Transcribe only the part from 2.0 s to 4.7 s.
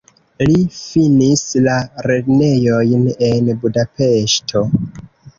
lernejojn en Budapeŝto.